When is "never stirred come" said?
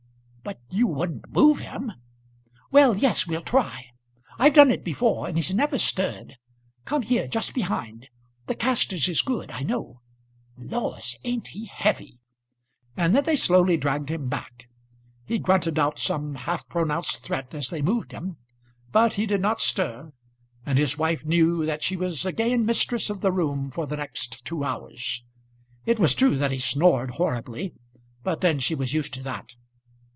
5.53-7.03